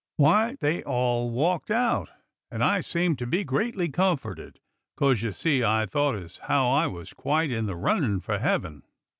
[0.17, 2.09] Why, they all walked out,
[2.49, 4.59] and I seemed to be greatly comforted,
[4.97, 8.81] 'cos, you see, I thought as how I was quite in the runnin' for heaven.